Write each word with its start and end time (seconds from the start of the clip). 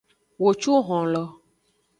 Wo 0.41 0.49
cu 0.61 0.73
honlo. 0.87 1.23